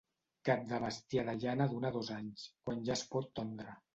Cap 0.47 0.63
de 0.71 0.79
bestiar 0.85 1.25
de 1.27 1.35
llana 1.43 1.69
d'un 1.73 1.85
a 1.89 1.93
dos 1.97 2.11
anys, 2.17 2.47
quan 2.69 2.83
ja 2.89 2.95
es 2.97 3.07
pot 3.15 3.33
tondre. 3.41 3.79